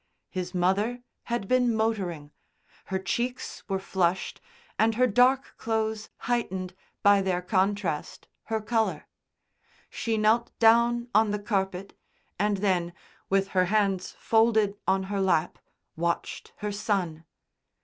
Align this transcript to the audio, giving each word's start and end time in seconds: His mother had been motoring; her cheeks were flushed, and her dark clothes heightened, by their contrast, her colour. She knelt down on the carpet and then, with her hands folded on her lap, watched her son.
His 0.31 0.55
mother 0.55 1.03
had 1.25 1.47
been 1.47 1.75
motoring; 1.75 2.31
her 2.85 2.97
cheeks 2.97 3.61
were 3.69 3.77
flushed, 3.77 4.41
and 4.79 4.95
her 4.95 5.05
dark 5.05 5.53
clothes 5.57 6.09
heightened, 6.21 6.73
by 7.03 7.21
their 7.21 7.39
contrast, 7.39 8.27
her 8.45 8.59
colour. 8.61 9.07
She 9.91 10.17
knelt 10.17 10.57
down 10.57 11.07
on 11.13 11.29
the 11.29 11.37
carpet 11.37 11.95
and 12.39 12.57
then, 12.65 12.93
with 13.29 13.49
her 13.49 13.65
hands 13.65 14.13
folded 14.17 14.75
on 14.87 15.03
her 15.03 15.21
lap, 15.21 15.59
watched 15.95 16.53
her 16.55 16.71
son. 16.71 17.23